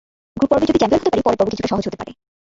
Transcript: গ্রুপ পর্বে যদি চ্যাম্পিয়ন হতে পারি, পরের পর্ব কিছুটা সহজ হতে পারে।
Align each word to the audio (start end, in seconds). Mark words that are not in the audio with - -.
গ্রুপ 0.35 0.49
পর্বে 0.51 0.67
যদি 0.69 0.79
চ্যাম্পিয়ন 0.81 1.01
হতে 1.03 1.11
পারি, 1.11 1.23
পরের 1.25 1.37
পর্ব 1.39 1.49
কিছুটা 1.53 1.71
সহজ 1.71 1.83
হতে 1.87 1.99
পারে। 2.01 2.11